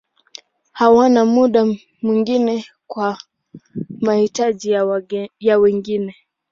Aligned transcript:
Hawana 0.71 1.25
muda 1.25 1.65
mwingi 2.01 2.65
kwa 2.87 3.17
mahitaji 4.01 4.69
ya 5.39 5.57
wengine. 5.59 6.15